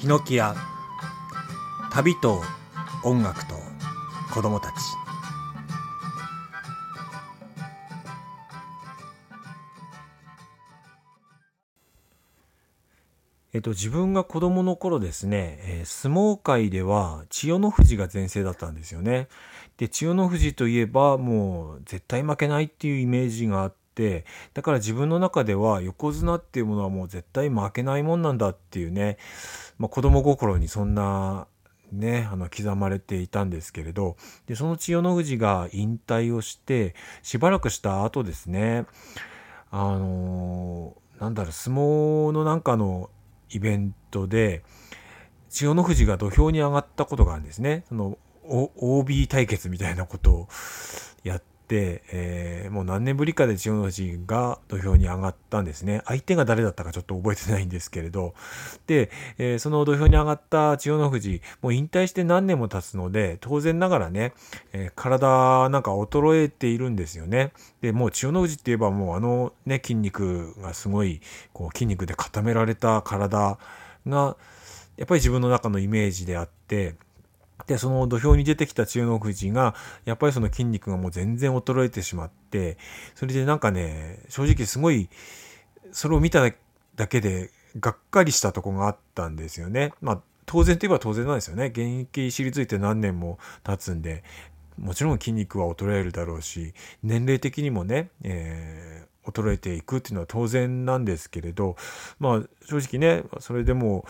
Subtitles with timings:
[0.00, 0.54] ヒノキ屋
[1.92, 2.40] 旅と
[3.04, 3.54] 音楽と
[4.32, 4.72] 子供たち
[13.52, 19.28] えっと、自分が子供の頃ですね、えー相撲界では千代の富士が全盛だったんですよね。
[19.76, 29.18] で、千代の富士といえばもう絶対負けないっていうイメージがあって、だから自分の中では横綱っていうものはもう絶対負けないもんなんだっていうね、
[29.78, 31.46] まあ、子供心にそんな
[31.92, 34.16] ね、あの刻まれていたんですけれど、
[34.46, 38.86] で、その千代の富士が引退をして、しばらくした後ですね、
[39.70, 43.10] あのーなんだろう、相撲のなんかの
[43.50, 44.64] イベントで、
[45.50, 47.84] 千代の富士が土俵に上がったことがあるんですね。
[47.88, 50.48] その、OB 対決みたいなことを
[51.22, 51.42] やっ、
[51.76, 56.02] えーもう何年ぶりかで千代の富士が土俵に上がったんですね。
[56.06, 58.34] 相手が誰だったかちょっと覚えてないんですけれど。
[58.86, 64.32] で、えーその土俵に上がった千代の富士、もう引退して何年も経つので、当然ながらね、
[64.72, 67.52] えー体なんか衰えているんですよね。
[67.80, 71.20] で、もう千代の富士って言えばもうあのね、筋肉がすごい、
[71.52, 73.58] こう筋肉で固められた体
[74.06, 74.36] が、
[74.96, 76.94] やっぱり自分の中のイメージであって、
[77.66, 82.78] で、その土俵に出てきた千代の富士が、やっぱりその筋肉がもう全然衰えてしまって、
[83.14, 85.08] それでなんかね、正直すごい、
[85.92, 86.48] それを見た
[86.96, 89.92] だけで、がっかりしたとこがあったんですよね。
[90.00, 91.66] まあ、当然といえば当然なんですよね。
[91.66, 94.24] 現役退いて何年も経つんで、
[94.76, 101.76] もちろん筋肉は衰えるだろうし、年齢的にもね、えー衰えていくっていうのは当然なんですけれど、
[102.18, 104.04] まあ正直ね、それでも、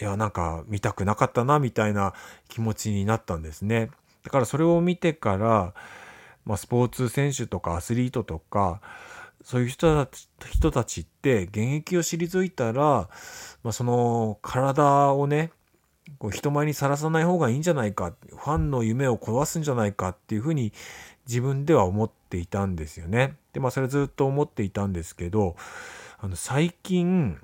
[0.00, 2.14] いや、なんか見たくなかったな、みたいな
[2.48, 3.90] 気持ちになったんですね。
[4.22, 5.74] だからそれを見てから、
[6.44, 8.80] まあスポーツ選手とかアスリートとか、
[9.42, 13.08] そういう人たち人たちって現役を退いたら、
[13.62, 15.52] まあ、その体をね、
[16.18, 20.72] こう人前にさらさない方がいいんじゃないか、ファンの夢を壊すんじゃないかっていうふうに
[21.28, 23.36] 自分では思っていたんですよね。
[23.52, 25.56] で、まあそれずっと思っていたんですけど、
[26.18, 27.38] あの最近、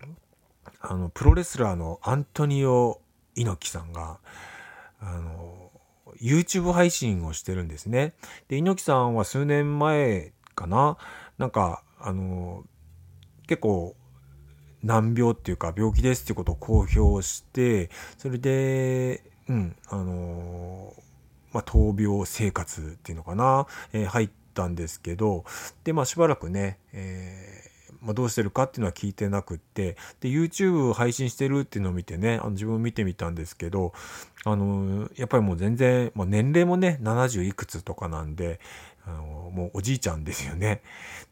[0.83, 3.01] あのプロレスラーのアントニオ
[3.37, 4.19] 猪木さんが、
[5.01, 5.71] あの、
[6.21, 8.15] YouTube 配信をしてるんですね。
[8.49, 10.99] で、猪木さんは数年前かな、
[11.39, 12.65] なんか、あの、
[13.47, 13.97] 結構、
[14.83, 17.89] 難病っていうか病気ですっていうことを公表して、
[18.19, 20.93] それで、うん、あの、
[21.53, 25.45] まあ、闘病生活っていうのかな、えー入ったんですけど、
[25.85, 27.52] で、まあ、しばらくね、えー
[28.03, 33.93] まあ、どうしてるかっていうのは聞いてなくって、で、YouTube 配信してるっていうのを見てね、あの自分見てみたんですけど、
[34.45, 38.61] あの、やっぱりもう全然、もう年齢もね、70いくつとかなんで、
[39.05, 40.83] あのもうおじいちゃんですよね。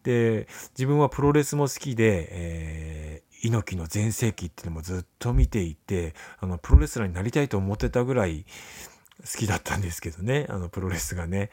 [0.03, 8.45] で、自分はプロレスも好きで、えー猪木の全盛期っていうのもずっと見ていて、あの、プロレスラーになりたいと思ってたぐらい
[9.21, 11.51] 好きだったんですけどね、あの、プロレスがね。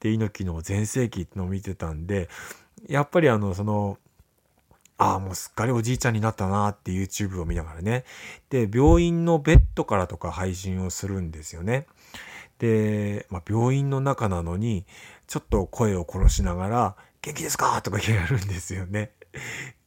[0.00, 2.28] で、猪木の全盛期っていうのを見てたんで、
[2.88, 3.98] やっぱりあの、その、
[4.98, 8.04] ああ、もうすっかりおじいちゃんになったなーって YouTube を見ながらね。
[8.50, 11.86] で、病院のベッドからとか配信をするんですよね。
[12.58, 14.84] で、まあ、病院の中なのに、
[15.28, 19.12] ちょっと声を殺しながら、元気ですかとかやるんですよね。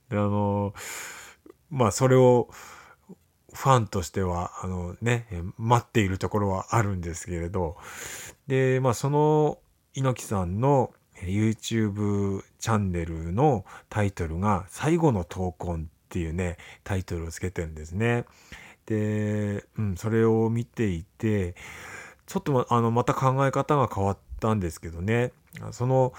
[0.09, 0.73] あの、
[1.69, 2.49] まあ、それを、
[3.53, 5.27] ファンとしては、あのね、
[5.57, 7.75] 待っているところはあるんですけれど、
[8.47, 9.59] で、まあ、その
[9.93, 10.93] 猪木さんの
[11.25, 18.25] YouTube チャンネルのタイトルが、最後の闘魂っていうね、タイトルをつけてるんですね。
[18.85, 21.55] で、うん、それを見ていて、
[22.25, 25.31] ちょっとまあの、また考え方が変わったんですけどね、
[25.71, 26.13] その、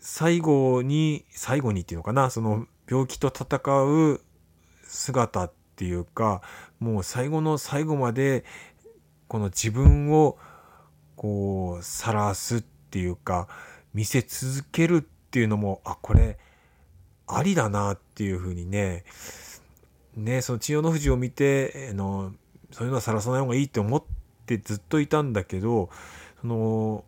[0.00, 4.20] 最後に、最後にっていうのかな、その病気と戦う
[4.84, 6.42] 姿っていうか、
[6.78, 8.44] もう最後の最後まで、
[9.28, 10.38] この自分を、
[11.16, 13.48] こう、晒すっていうか、
[13.94, 16.38] 見せ続けるっていうのも、あ、これ、
[17.26, 19.04] ありだなっていうふうにね、
[20.16, 22.32] ね、その千代の富士を見て、あの、
[22.70, 24.02] そういうのは晒さない方がいいって思っ
[24.46, 25.90] てずっといたんだけど、
[26.40, 27.04] その、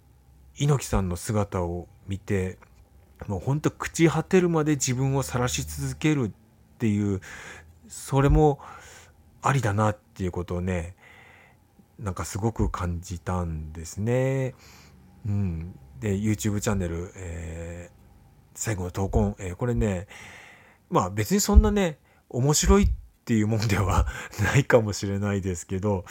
[0.56, 2.58] 猪木さんの姿を見て、
[3.26, 7.20] もうほんと朽ち果てるまで自分を晒し続けるっていう、
[7.88, 8.60] それも
[9.42, 10.96] ありだなっていうことをね、
[11.98, 14.54] なんかすごく感じたんですね。
[15.26, 15.78] うん。
[16.04, 17.94] で、YouTube チャンネル、えー
[18.56, 20.06] 最後の闘魂、えーこれね、
[20.90, 21.98] まあ別にそんなね、
[22.28, 22.88] 面白いっ
[23.24, 24.06] ていうもんでは
[24.44, 26.04] ないかもしれないですけど、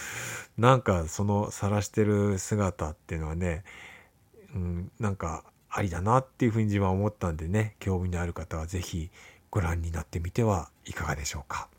[0.57, 3.63] なんかその晒してる姿っていうのはね、
[4.55, 9.11] うん、なんかありだなっていうふうに自分は思ったんでね、興味のある方はぜひ
[9.51, 11.69] ご覧になってみてはいかがでしょうか。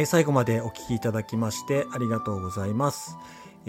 [0.00, 3.18] え、最後までお聴きいただきましてありがとうございます。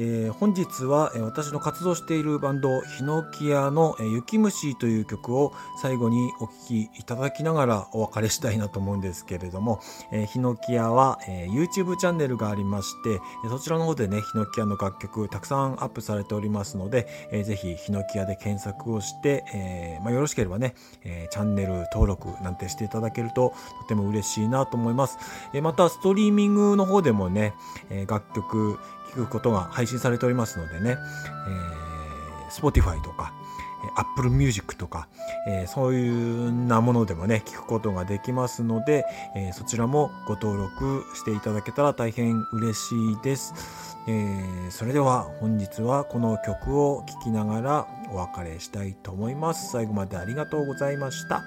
[0.01, 5.51] えー、本日は、私の活動しているバンドヒノキアの、雪虫という曲を
[5.81, 9.81] 最後にお聴きいただきながらお別れしたいなと思うんですけれども、
[10.13, 13.19] えー、ヒノキアは、え YouTube チャンネルがありまして
[13.50, 25.18] そちらの方でねヒノキアの楽曲たくさんアップされておりますので、えー、ぜひヒノキアで検索をして、えまあ、よろしければね、えチャンネル登録なんてしていただけるととても嬉しいなと思います、
[25.54, 27.54] えまたストリーミングの方でもね、
[27.90, 28.80] え楽曲
[29.11, 30.97] 聞くことが配信されておりますのでね、
[31.47, 33.33] えー、Spotify とか、
[33.95, 35.07] Apple Music とか、
[35.47, 43.53] えー、そういうなものでもね、聞くことができますので、えー、そちらもご登録していただけたら大変嬉しいです。
[44.07, 49.71] えー、それでは本日はこの曲を聴きながらお別れしたいと思います。
[49.71, 51.44] 最後までありがとうございました。